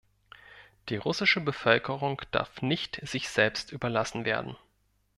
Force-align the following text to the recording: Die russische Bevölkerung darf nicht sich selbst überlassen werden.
Die 0.89 0.95
russische 0.97 1.41
Bevölkerung 1.41 2.23
darf 2.31 2.63
nicht 2.63 2.99
sich 3.07 3.29
selbst 3.29 3.71
überlassen 3.71 4.25
werden. 4.25 4.57